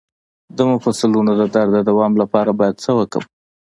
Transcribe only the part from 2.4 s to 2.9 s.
باید